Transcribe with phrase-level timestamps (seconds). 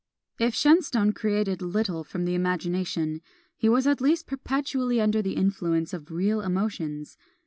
[0.39, 3.21] If Shenstone created little from the imagination,
[3.55, 7.17] he was at least perpetually under the influence of real emotions.